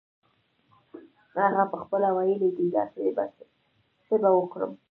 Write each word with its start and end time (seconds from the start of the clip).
هغه 1.39 1.63
پخپله 1.71 2.09
ویلې 2.15 2.49
دي 2.57 2.65
داسې 2.75 3.05
څه 4.07 4.15
به 4.21 4.29
وکړم. 4.37 4.71